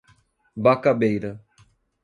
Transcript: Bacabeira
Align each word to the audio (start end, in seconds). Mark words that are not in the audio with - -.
Bacabeira 0.63 1.31